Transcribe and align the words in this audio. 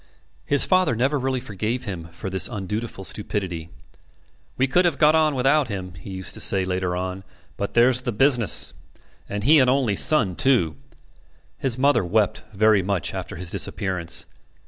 His 0.47 0.65
father 0.65 0.95
never 0.95 1.19
really 1.19 1.39
forgave 1.39 1.83
him 1.83 2.05
for 2.11 2.31
this 2.31 2.49
undutiful 2.51 3.03
stupidity. 3.03 3.69
"We 4.57 4.65
could 4.65 4.83
have 4.83 4.97
got 4.97 5.13
on 5.13 5.35
without 5.35 5.67
him," 5.67 5.93
he 5.93 6.09
used 6.09 6.33
to 6.33 6.39
say 6.39 6.65
later 6.65 6.95
on, 6.95 7.23
"but 7.55 7.75
there's 7.75 8.01
the 8.01 8.11
business. 8.11 8.73
And 9.29 9.43
he 9.43 9.59
an 9.59 9.69
only 9.69 9.95
son, 9.95 10.35
too!" 10.35 10.75
His 11.59 11.77
mother 11.77 12.03
wept 12.03 12.41
very 12.51 12.81
much 12.81 13.13
after 13.13 13.35
his 13.35 13.51
disappearance. 13.51 14.25